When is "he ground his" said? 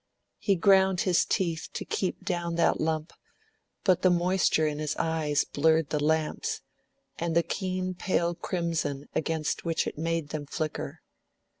0.39-1.25